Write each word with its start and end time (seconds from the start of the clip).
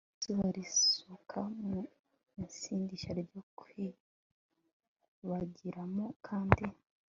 Izuba 0.17 0.45
rirasuka 0.55 1.39
mu 1.65 1.79
idirishya 2.43 3.11
ryo 3.21 3.41
kwiyuhagiriramo 3.57 6.05
kandi 6.27 6.63